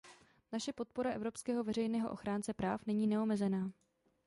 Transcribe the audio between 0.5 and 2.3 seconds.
Naše podpora evropského veřejného